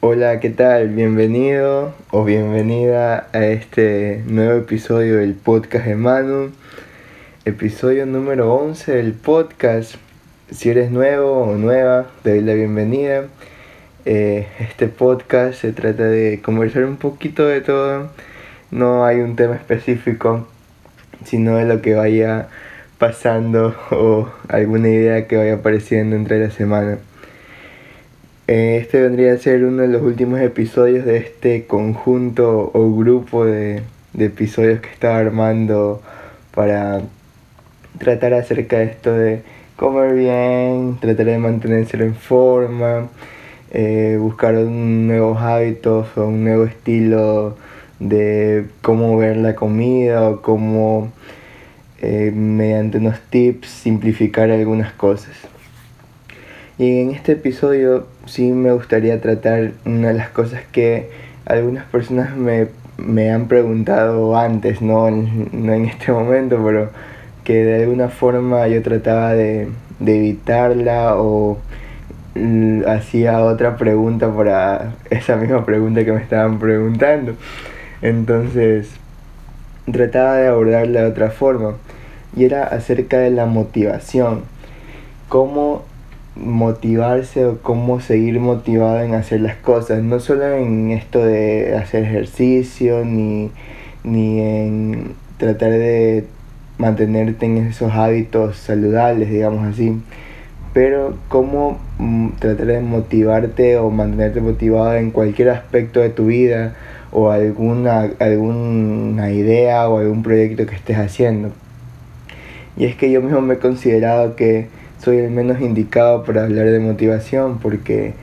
[0.00, 0.88] Hola, ¿qué tal?
[0.88, 6.52] Bienvenido o bienvenida a este nuevo episodio del podcast de Manu.
[7.44, 9.96] Episodio número 11 del podcast.
[10.50, 13.26] Si eres nuevo o nueva, te doy la bienvenida.
[14.06, 18.10] Eh, este podcast se trata de conversar un poquito de todo.
[18.70, 20.48] No hay un tema específico,
[21.24, 22.48] sino de lo que vaya
[22.98, 26.98] pasando o alguna idea que vaya apareciendo entre la semana.
[28.48, 33.44] Eh, este vendría a ser uno de los últimos episodios de este conjunto o grupo
[33.44, 33.82] de,
[34.18, 36.02] episodios que estaba armando
[36.54, 37.02] para
[37.98, 39.42] tratar acerca de esto de
[39.76, 43.08] comer bien, tratar de mantenerse en forma,
[43.70, 47.56] eh, buscar nuevos hábitos o un nuevo estilo
[48.00, 51.12] de cómo ver la comida o cómo
[52.00, 55.36] eh, mediante unos tips simplificar algunas cosas.
[56.78, 61.10] Y en este episodio sí me gustaría tratar una de las cosas que
[61.44, 66.90] algunas personas me, han preguntado antes, no no en este momento, pero
[67.48, 69.68] que de alguna forma yo trataba de,
[70.00, 71.58] evitarla o
[72.86, 77.34] hacía otra pregunta para esa misma pregunta que me estaban preguntando.
[78.02, 78.90] Entonces
[79.92, 81.76] trataba de abordarla de otra forma
[82.36, 84.42] y era acerca de la motivación.
[85.28, 85.82] Cómo
[86.36, 92.04] motivarse o cómo seguir motivado en hacer las cosas, no solo en esto de hacer
[92.04, 93.50] ejercicio ni,
[94.04, 96.24] ni en tratar de
[96.78, 100.00] mantenerte en esos hábitos saludables, digamos así,
[100.72, 106.74] pero cómo mm, tratar de motivarte o mantenerte motivado en cualquier aspecto de tu vida
[107.10, 111.50] o alguna, alguna idea o algún proyecto que estés haciendo.
[112.76, 114.68] Y es que yo mismo me he considerado que
[115.02, 118.14] soy el menos indicado para hablar de motivación porque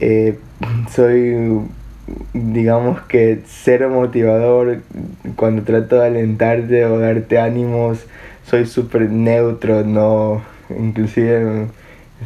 [0.00, 0.38] eh,
[0.90, 1.60] soy,
[2.32, 4.80] digamos que cero motivador
[5.36, 8.06] cuando trato de alentarte o darte ánimos,
[8.44, 10.42] soy súper neutro, no,
[10.78, 11.66] inclusive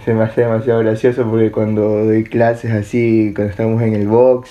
[0.04, 4.50] se me hace demasiado gracioso porque cuando doy clases así, cuando estamos en el box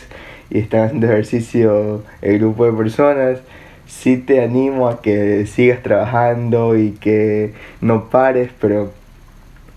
[0.50, 3.40] y están haciendo ejercicio el grupo de personas,
[3.88, 8.92] sí te animo a que sigas trabajando y que no pares, pero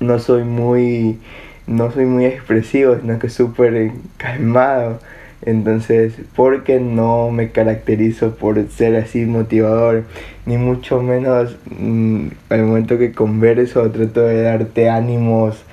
[0.01, 1.19] no soy muy,
[1.67, 4.99] no soy muy expresivo, sino que súper calmado.
[5.43, 10.05] Entonces, porque no me caracterizo por ser así motivador,
[10.45, 15.65] ni mucho menos mm, al momento que converso trato de darte ánimos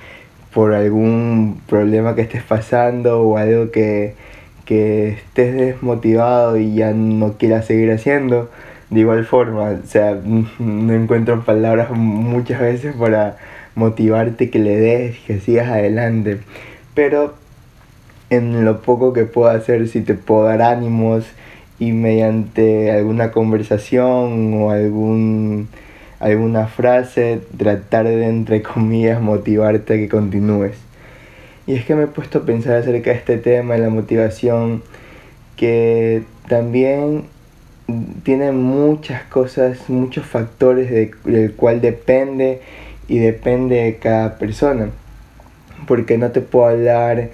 [0.53, 4.15] por algún problema que estés pasando o algo que,
[4.67, 8.51] que estés desmotivado y ya no quieras seguir haciendo.
[8.89, 10.15] De igual forma, o sea,
[10.59, 13.37] no encuentro palabras muchas veces para
[13.75, 16.39] motivarte que le des, que sigas adelante.
[16.93, 17.35] Pero
[18.29, 21.25] en lo poco que puedo hacer, si te puedo dar ánimos
[21.79, 25.69] y mediante alguna conversación o algún,
[26.19, 30.86] alguna frase, tratar de, entre comillas, motivarte a que continúes.
[31.67, 34.83] Y es que me he puesto a pensar acerca de este tema, de la motivación,
[35.57, 37.25] que también
[38.23, 42.61] tiene muchas cosas, muchos factores de, del cual depende
[43.09, 44.89] y depende de cada persona.
[45.87, 47.29] Porque no te puedo hablar,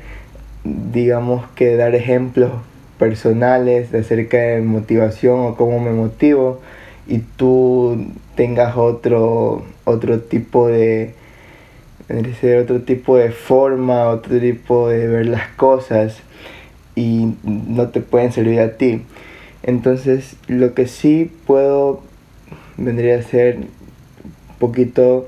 [0.64, 2.52] digamos que dar ejemplos
[2.98, 6.60] personales acerca de motivación o cómo me motivo
[7.08, 11.14] y tú tengas otro, otro tipo de
[12.62, 16.18] otro tipo de forma, otro tipo de ver las cosas
[16.96, 19.04] y no te pueden servir a ti.
[19.64, 22.02] Entonces, lo que sí puedo
[22.78, 23.70] vendría a ser un
[24.60, 25.28] poquito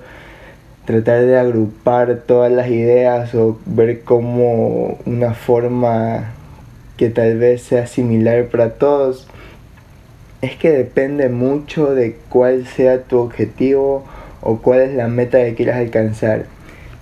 [0.85, 6.33] tratar de agrupar todas las ideas o ver como una forma
[6.97, 9.27] que tal vez sea similar para todos,
[10.41, 14.05] es que depende mucho de cuál sea tu objetivo
[14.41, 16.54] o cuál es la meta que quieras alcanzar.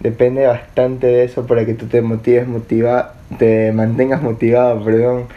[0.04, 5.28] Depende bastante de eso para que tú te motives motiva te mantengas motivado, perdón,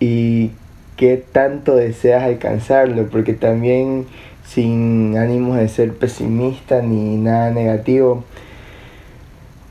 [0.00, 0.50] y
[0.96, 4.06] qué tanto deseas alcanzarlo, porque también
[4.44, 8.24] sin ánimos de ser pesimista ni nada negativo.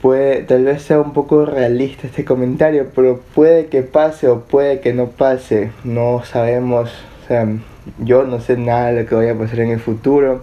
[0.02, 4.80] Puede, tal vez sea un poco realista este comentario, pero puede que pase o puede
[4.80, 5.72] que no pase.
[5.84, 6.90] No sabemos,
[7.24, 7.48] o sea,
[8.00, 10.42] yo no sé nada de lo que vaya a pasar en el futuro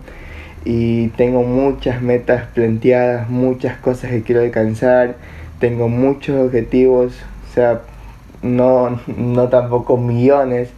[0.64, 5.16] y tengo muchas metas planteadas, muchas cosas que quiero alcanzar,
[5.58, 7.14] tengo muchos objetivos,
[7.50, 7.80] o sea,
[8.42, 10.70] no, no tampoco millones,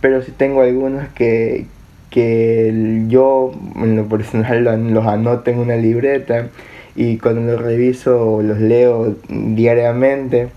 [0.00, 1.66] pero sí tengo algunos que,
[2.10, 6.48] que yo en lo personal los anoto en una libreta
[6.96, 10.48] y cuando los reviso los leo diariamente,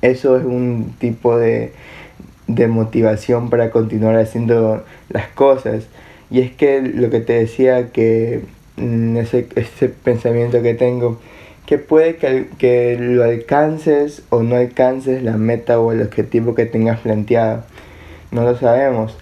[0.00, 1.72] eso es un tipo de,
[2.46, 5.84] de motivación para continuar haciendo las cosas.
[6.32, 8.40] Y es que lo que te decía que
[8.78, 11.20] mm, ese, ese pensamiento que tengo,
[11.66, 16.64] que puede que, que, lo alcances o no alcances la meta o el objetivo que
[16.64, 17.64] tengas planteado.
[18.30, 19.14] No lo sabemos.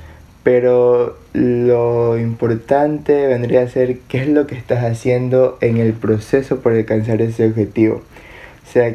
[0.45, 6.61] Pero lo importante vendría a ser qué es lo que estás haciendo en el proceso
[6.61, 7.97] por alcanzar ese objetivo.
[7.97, 8.95] O sea,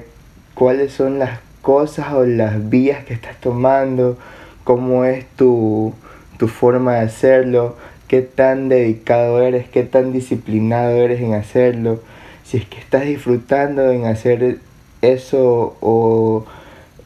[0.53, 4.17] cuáles son las cosas o las vías que estás tomando,
[4.63, 5.93] cómo es tu,
[6.37, 7.75] tu forma de hacerlo,
[8.07, 12.01] qué tan dedicado eres, qué tan disciplinado eres en hacerlo,
[12.43, 14.59] si es que estás disfrutando en hacer
[15.01, 16.45] eso o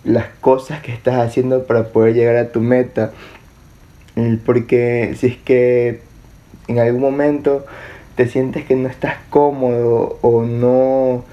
[0.03, 3.11] las cosas que estás haciendo para poder llegar a tu meta.
[4.45, 6.01] Porque si es que
[6.67, 7.65] en algún momento
[8.15, 11.23] te sientes que no estás cómodo o no,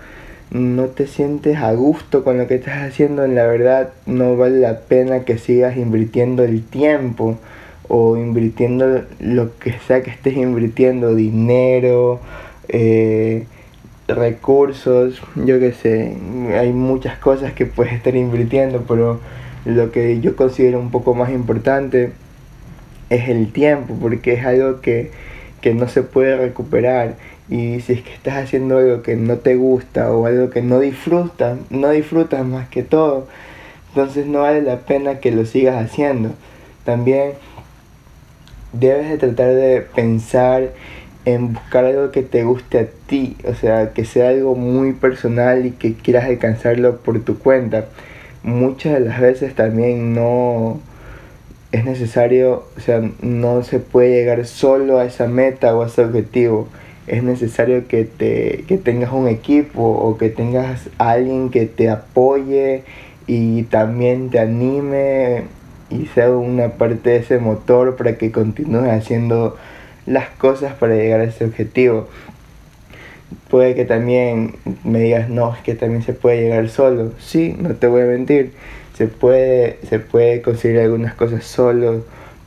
[0.50, 4.60] no te sientes a gusto con lo que estás haciendo, en la verdad no vale
[4.60, 7.38] la pena que sigas invirtiendo el tiempo
[7.88, 12.20] o invirtiendo lo que sea que estés invirtiendo, dinero,
[12.68, 13.46] eh,
[14.08, 16.16] recursos, yo qué sé,
[16.56, 19.20] hay muchas cosas que puedes estar invirtiendo, pero
[19.64, 22.12] lo que yo considero un poco más importante
[23.10, 25.10] es el tiempo, porque es algo que,
[25.74, 27.16] no se puede recuperar.
[27.48, 30.78] Y si es que estás haciendo algo que no te gusta o algo que no
[30.78, 33.26] disfrutas, no disfrutas más que todo,
[33.88, 36.30] entonces no vale la pena que lo sigas haciendo.
[36.84, 37.32] También
[38.72, 40.70] debes de tratar de pensar
[41.24, 45.66] en buscar algo que te guste a ti, o sea, que sea algo muy personal
[45.66, 47.86] y que quieras alcanzarlo por tu cuenta.
[48.44, 50.80] Muchas de las veces también no,
[51.72, 56.04] es necesario, o sea, no se puede llegar solo a esa meta o a ese
[56.04, 56.68] objetivo.
[57.08, 62.84] Es necesario que, te, que tengas un equipo o que tengas alguien que te apoye
[63.26, 65.44] y también te anime
[65.90, 69.56] y sea una parte de ese motor para que continúes haciendo
[70.06, 72.08] las cosas para llegar a ese objetivo.
[73.48, 77.12] Puede que también me digas, no, es que también se puede llegar solo.
[77.18, 78.52] Sí, no te voy a mentir
[78.96, 82.04] se puede, se puede conseguir algunas cosas solo,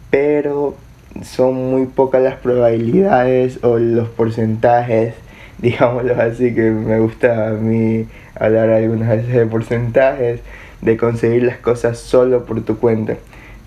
[0.10, 0.76] pero
[1.24, 5.14] son muy pocas las probabilidades o los porcentajes,
[5.60, 10.40] digámoslo así, que me gusta a mí hablar algunas veces de porcentajes,
[10.81, 13.16] de conseguir las cosas solo por tu cuenta.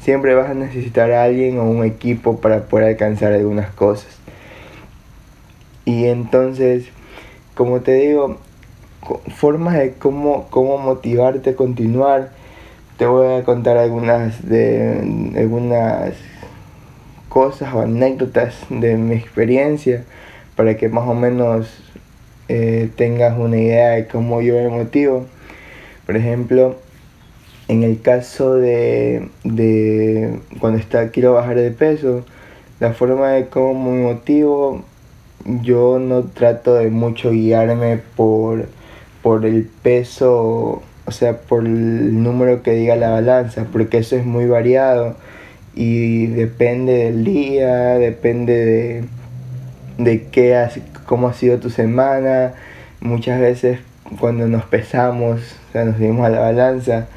[0.00, 4.19] Siempre vas a necesitar a alguien o un equipo para poder alcanzar algunas cosas.
[5.85, 6.87] Y entonces,
[7.55, 8.38] como te digo,
[9.35, 12.31] formas de cómo, cómo motivarte a continuar
[13.03, 16.14] te voy a contar algunas de algunas
[17.29, 20.05] cosas o anécdotas de mi experiencia
[20.55, 21.82] para que más o menos
[22.49, 25.26] eh, tengas una idea de cómo yo me motivo.
[26.06, 26.76] Por ejemplo,
[27.69, 32.25] en el caso de, de cuando está, quiero bajar de peso,
[32.81, 34.85] la forma de cómo me motivo,
[35.62, 38.67] yo no trato de mucho guiarme por,
[39.23, 44.25] por el peso o sea, por el número que diga la balanza, porque eso es
[44.25, 45.17] muy variado
[45.75, 49.05] y depende del día, depende de,
[49.99, 52.55] de qué has, cómo ha sido tu semana.
[53.00, 53.81] Muchas veces
[54.21, 57.09] cuando nos pesamos, o sea, nos subimos a la balanza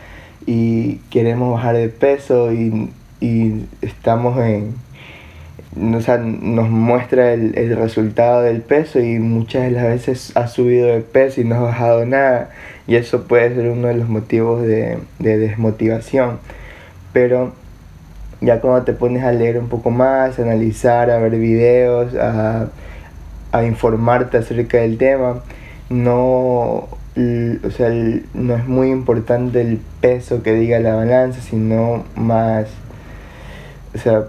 [0.45, 4.75] y queremos bajar de peso y, y estamos en,
[5.93, 10.47] o sea, nos muestra el, el, resultado del peso y muchas de las veces ha
[10.47, 12.51] subido de peso y no ha bajado nada
[12.87, 16.39] y eso puede ser uno de los motivos de, de desmotivación.
[17.13, 17.53] Pero
[18.41, 22.67] ya cuando te pones a leer un poco más, a analizar, a ver videos, a,
[23.51, 25.41] a informarte acerca del tema,
[25.89, 26.87] no,
[27.17, 27.89] o sea,
[28.33, 32.67] no es muy importante el peso que diga la balanza, sino más,
[33.93, 34.25] o sea,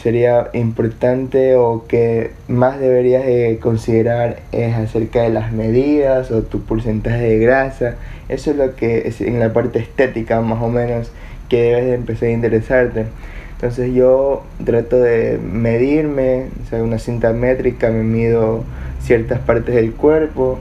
[0.00, 6.62] sería importante o que más deberías de considerar es acerca de las medidas o tu
[6.62, 7.96] porcentaje de grasa.
[8.28, 11.10] Eso es lo que es en la parte estética más o menos
[11.48, 13.06] que debes de empezar a interesarte.
[13.54, 18.64] Entonces yo trato de medirme, o sea, una cinta métrica, me mido
[19.02, 20.60] ciertas partes del cuerpo.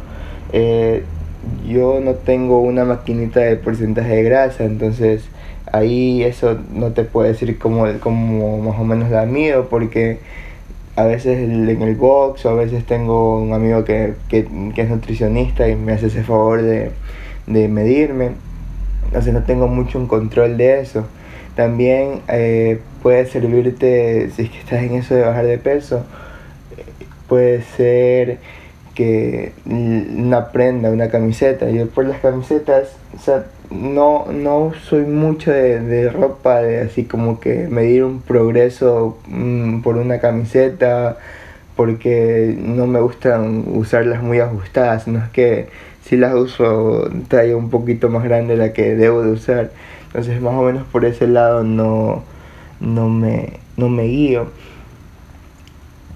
[0.51, 1.03] Eh,
[1.67, 5.23] yo no tengo una maquinita de porcentaje de grasa, entonces
[5.71, 10.19] ahí eso no te puedo decir como, como más o menos la mido porque
[10.99, 15.75] a veces en el box o a veces tengo un amigo que, es nutricionista y
[15.75, 16.91] me hace ese favor de,
[17.47, 18.31] medirme.
[19.05, 21.05] Entonces no tengo mucho un control de eso.
[21.55, 26.05] También eh, puede servirte, si es que estás en eso de bajar de peso,
[27.29, 28.39] puede ser
[28.99, 31.69] que una prenda, una camiseta.
[31.69, 37.39] Yo por las camisetas, o sea, no, no soy mucho de, ropa, de así como
[37.39, 41.17] que medir un progreso mm, por una camiseta,
[41.77, 45.69] porque no me gustan usarlas muy ajustadas, no es que
[46.03, 49.71] si las uso talla un poquito más grande la que debo de usar.
[50.07, 52.23] Entonces más o menos por ese lado no,
[52.81, 54.47] no, me, no me guío.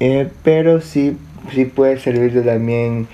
[0.02, 1.18] Eh, pero sí,
[1.52, 3.08] sí puede servirte también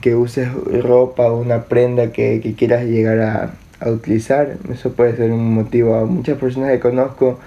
[0.00, 0.48] que uses
[0.82, 4.56] ropa o una prenda que, quieras llegar a, utilizar.
[4.70, 5.94] Eso puede ser un motivo.
[5.94, 7.38] A muchas personas que conozco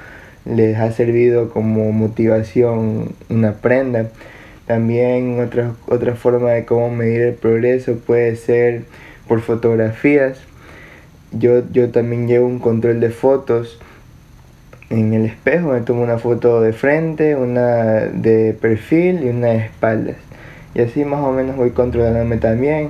[0.45, 4.09] les ha servido como motivación una prenda.
[4.65, 8.83] También otra, otra forma de cómo medir el progreso puede ser
[9.27, 10.39] por fotografías.
[11.31, 13.79] Yo, yo también llevo un control de fotos
[14.93, 15.69] en el espejo.
[15.69, 20.17] Me tomo una foto de frente, una de perfil y una de espaldas.
[20.75, 22.89] Y así más o menos voy controlándome también.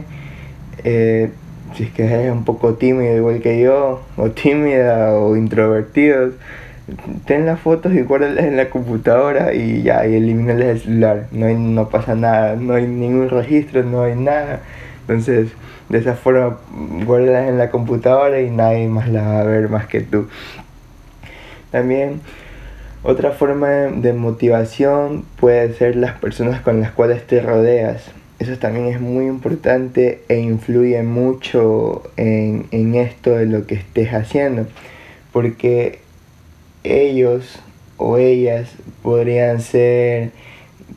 [0.83, 1.31] Eh,
[1.75, 6.31] si es que es un poco tímido igual que yo, o tímida, o introvertido,
[7.25, 11.27] ten las fotos y guárdalas en la computadora y ya, y elimínalas del celular.
[11.31, 14.61] No, hay, no pasa nada, no hay ningún registro, no hay nada.
[15.01, 15.49] Entonces,
[15.89, 16.57] de esa forma,
[17.05, 20.27] guárdalas en la computadora y nadie más las va a ver más que tú.
[21.73, 22.21] También
[23.01, 28.03] otra forma de motivación puede ser las personas con las cuales te rodeas.
[28.37, 34.13] Eso también es muy importante e influye mucho en, en esto de lo que estés
[34.13, 34.67] haciendo.
[35.31, 35.97] Porque
[36.83, 37.59] ellos
[37.97, 38.69] o ellas
[39.01, 40.29] podrían ser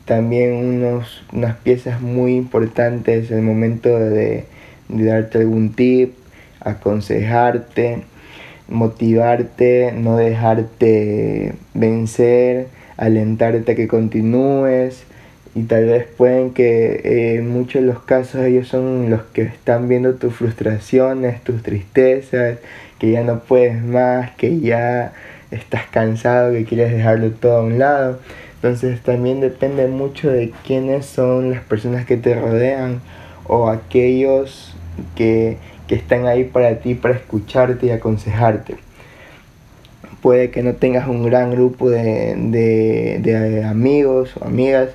[0.05, 4.45] también unos, unas piezas muy importantes en el momento de,
[4.89, 6.13] de darte algún tip,
[6.59, 8.03] aconsejarte
[8.69, 15.03] motivarte, no dejarte vencer, alentarte a que continúes
[15.55, 19.41] y tal vez pueden que eh, en muchos de los casos ellos son los que
[19.41, 22.59] están viendo tus frustraciones, tus tristezas,
[22.99, 25.13] que ya no puedes más, que ya
[25.49, 28.19] estás cansado, que quieres dejarlo todo a un lado.
[28.55, 33.01] Entonces también depende mucho de quiénes son las personas que te rodean
[33.47, 34.76] o aquellos
[35.15, 38.75] que que están ahí para ti, para escucharte y aconsejarte.
[40.21, 42.35] Puede que no tengas un gran grupo de,
[43.21, 44.89] de, amigos o amigas,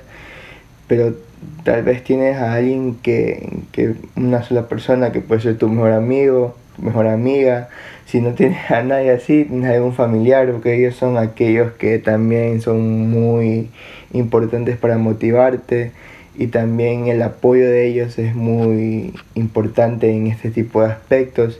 [0.87, 1.15] pero
[1.63, 5.91] tal vez tienes a alguien que, que, una sola persona que puede ser tu mejor
[5.91, 7.69] amigo, tu mejor amiga.
[8.05, 11.97] Si no tienes a nadie así, tienes a algún familiar, porque ellos son aquellos que
[11.97, 13.71] también son muy
[14.11, 15.93] importantes para motivarte
[16.35, 21.59] y también el apoyo de ellos es muy importante en este tipo de aspectos.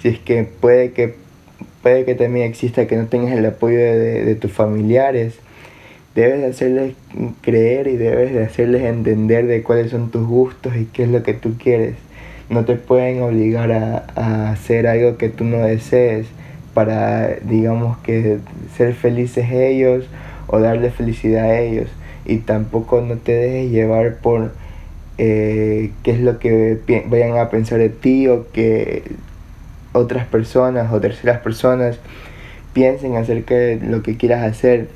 [0.00, 1.14] Si es que puede que,
[1.82, 5.34] puede que también exista que no tengas el apoyo de, de tus familiares,
[6.14, 6.94] debes de hacerles
[7.42, 11.22] creer y debes de hacerles entender de cuáles son tus gustos y qué es lo
[11.22, 11.94] que tú quieres.
[12.48, 16.26] No te pueden obligar a, a hacer algo que tú no desees
[16.72, 18.38] para, digamos que,
[18.76, 20.06] ser felices ellos
[20.46, 21.88] o darle felicidad a ellos
[22.28, 24.52] y tampoco no te dejes llevar por
[25.16, 29.02] eh, qué es lo que vayan a pensar de ti o que
[29.92, 31.98] otras personas o terceras personas
[32.72, 34.88] piensen acerca de lo que quieras hacer.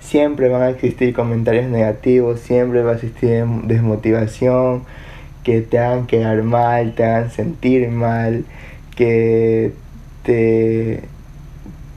[0.00, 4.84] Siempre van a existir comentarios negativos, siempre va a existir desmotivación,
[5.42, 8.44] que te hagan quedar mal, te hagan sentir mal,
[8.94, 9.72] que
[10.22, 11.02] te,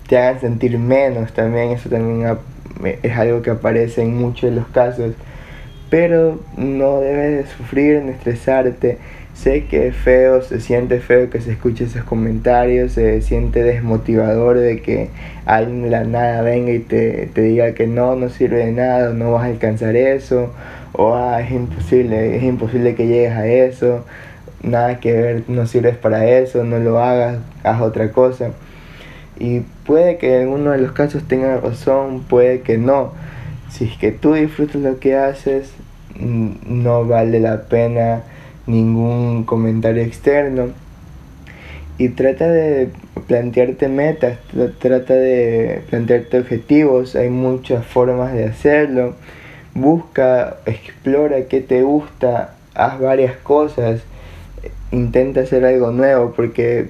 [0.07, 2.27] te hagan sentir menos también, eso también
[2.85, 5.13] es algo que aparece en muchos de los casos,
[5.89, 8.97] pero no debes de sufrir ni estresarte.
[9.33, 14.57] Sé que es feo, se siente feo que se escuche esos comentarios, se siente desmotivador
[14.57, 15.09] de que
[15.45, 19.13] alguien de la nada venga y te, te diga que no, no sirve de nada,
[19.13, 20.53] no vas a alcanzar eso,
[20.93, 24.05] o ah, es imposible, es imposible que llegues a eso,
[24.63, 28.51] nada que ver, no sirves para eso, no lo hagas, haz otra cosa.
[29.37, 33.13] Y puede que en uno de los casos tenga razón, puede que no.
[33.69, 35.71] Si es que tú disfrutas lo que haces,
[36.19, 38.23] no vale la pena
[38.67, 40.69] ningún comentario externo.
[41.97, 42.89] Y trata de
[43.27, 44.39] plantearte metas,
[44.79, 49.15] trata de plantearte objetivos, hay muchas formas de hacerlo.
[49.73, 54.01] Busca, explora qué te gusta, haz varias cosas,
[54.91, 56.89] intenta hacer algo nuevo porque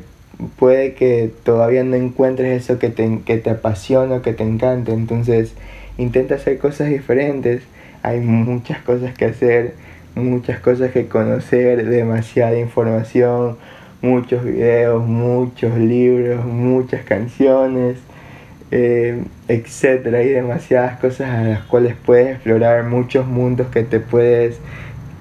[0.58, 4.92] puede que todavía no encuentres eso que te, que te apasiona o que te encanta.
[4.92, 5.54] Entonces
[5.98, 7.64] intenta hacer cosas diferentes.
[8.04, 9.76] Hay muchas cosas que hacer,
[10.16, 13.58] muchas cosas que conocer, demasiada información,
[14.02, 17.98] muchos videos, muchos libros, muchas canciones.
[18.72, 20.20] eh, etcétera.
[20.20, 24.60] Hay demasiadas cosas a las cuales puedes explorar, muchos mundos que te puedes,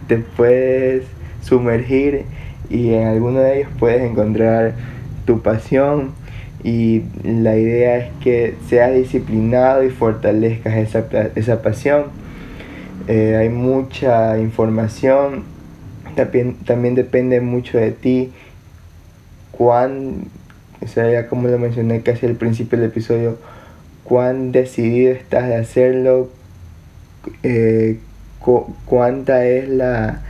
[0.07, 1.05] te puedes
[1.43, 2.25] sumergir
[2.69, 4.75] y en alguno de ellos puedes encontrar
[5.25, 6.13] tu pasión
[6.63, 12.05] y la idea es que seas disciplinado y fortalezcas esa, esa pasión.
[13.09, 15.45] Eh, hay mucha información,
[16.17, 18.33] también, también depende mucho de ti,
[19.53, 20.27] cuán,
[20.83, 23.39] o sea, ya como lo mencioné casi al principio del episodio,
[24.05, 26.29] cuán decidido estás de hacerlo,
[27.43, 27.99] eh,
[28.87, 30.23] cuánta es la,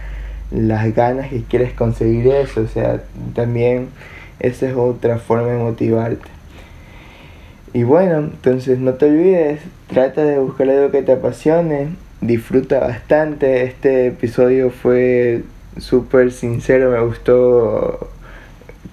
[0.51, 3.03] las ganas que quieres conseguir eso, o sea,
[3.35, 3.89] también
[4.41, 6.29] esa es otra forma de motivarte.
[7.73, 13.63] Y bueno, entonces no te olvides, trata de buscar algo que te apasione, disfruta bastante.
[13.63, 15.45] Este episodio fue
[15.79, 18.11] súper sincero, me gustó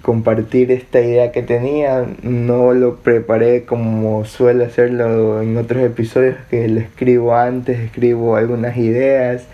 [0.02, 2.06] compartir esta idea que tenía.
[2.22, 8.76] No lo preparé como suelo hacerlo en otros episodios que lo escribo antes, escribo algunas
[8.76, 9.46] ideas,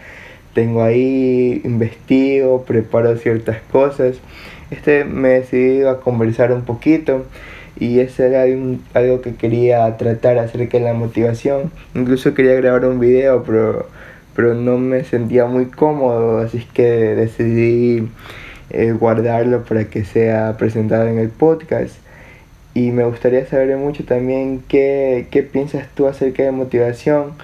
[0.54, 4.16] tengo ahí, investigo, preparo ciertas cosas.
[4.74, 7.24] Este me decidí a conversar un poquito
[7.78, 8.42] y ese era
[8.94, 11.70] algo que quería tratar acerca de la motivación.
[11.94, 13.88] Incluso quería grabar un video, pero,
[14.34, 18.08] pero no me sentía muy cómodo, así que decidí
[18.70, 21.94] eh, guardarlo para que sea presentado en el podcast.
[22.74, 27.34] Y me gustaría saber mucho también qué, qué piensas tú acerca de motivación,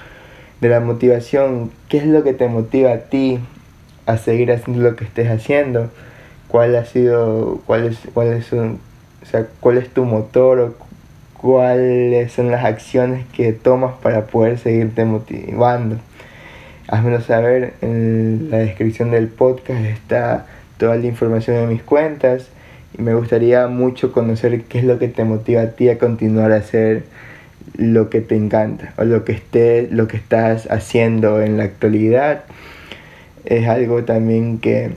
[0.61, 3.39] de la motivación, qué es lo que te motiva a ti
[4.07, 5.91] a seguir haciendo lo que estés haciendo
[6.51, 8.79] cuál ha sido, cuáles, cuáles son,
[9.23, 10.75] o sea, cuál es tu motor o
[11.35, 15.97] cuáles son las acciones que tomas para poder seguirte motivando.
[16.89, 22.49] Házmelo saber, en la descripción del podcast está toda la información de mis cuentas
[22.99, 26.51] y me gustaría mucho conocer qué es lo que te motiva a ti a continuar
[26.51, 27.05] a hacer
[27.77, 32.43] lo que te encanta o lo que esté, lo que estás haciendo en la actualidad.
[33.45, 34.91] Es algo también que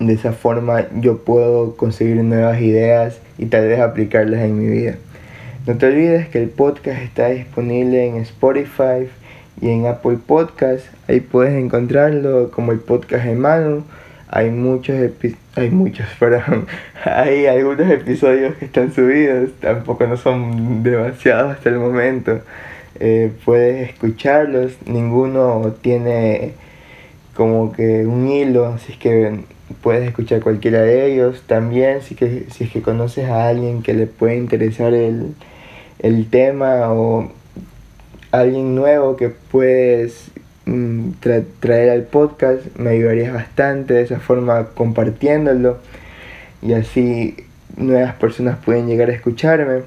[0.00, 4.96] de esa forma yo puedo conseguir nuevas ideas y tal vez aplicarlas en mi vida.
[5.66, 9.08] No te olvides que el podcast está disponible en Spotify
[9.60, 10.86] y en Apple Podcast.
[11.06, 13.84] Ahí puedes encontrarlo como el podcast de Manu.
[14.28, 14.96] Hay muchos
[15.56, 16.66] hay muchos, perdón.
[17.04, 22.40] hay algunos episodios que están subidos, tampoco no son demasiados hasta el momento.
[22.98, 26.52] Eh, puedes escucharlos, ninguno tiene
[27.34, 29.40] como que un hilo, así que
[29.82, 31.42] puedes escuchar cualquiera de ellos.
[31.46, 35.34] También si, que, si es que conoces a alguien que le puede interesar el,
[36.30, 37.30] tema o
[38.30, 40.30] alguien nuevo que puedes
[40.66, 41.10] mm,
[41.60, 45.78] traer al podcast, me ayudarías bastante de esa forma compartiéndolo
[46.62, 47.36] y así
[47.76, 49.82] nuevas personas pueden llegar a escucharme.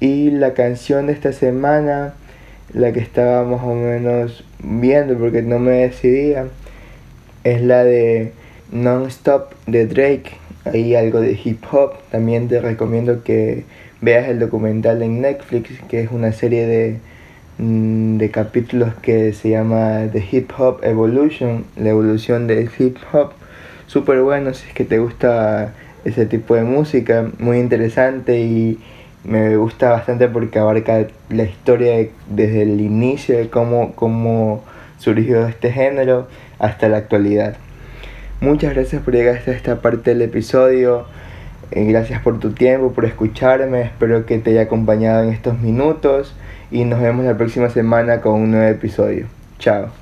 [0.00, 2.14] Y la canción de esta semana,
[2.72, 6.46] la que estaba más o menos viendo porque no me decidía,
[7.44, 8.32] es la de
[8.72, 10.32] Non-Stop de Drake,
[10.64, 11.92] hay algo de hip hop.
[12.10, 13.64] También te recomiendo que
[14.00, 16.98] veas el documental en Netflix, que es una serie de,
[17.58, 23.32] mm, de capítulos que se llama The Hip Hop Evolution, la evolución del hip hop.
[23.86, 28.78] Súper bueno si es que te gusta ese tipo de música, muy interesante y
[29.24, 34.64] me gusta bastante porque abarca la historia desde el inicio de cómo, cómo
[34.98, 36.26] surgió este género
[36.58, 37.56] hasta la actualidad.
[38.42, 41.06] Muchas gracias por llegar hasta esta parte del episodio.
[41.70, 43.82] Eh, gracias por tu tiempo, por escucharme.
[43.82, 46.34] Espero que te haya acompañado en estos minutos.
[46.72, 49.28] Y nos vemos la próxima semana con un nuevo episodio.
[49.60, 50.01] Chao.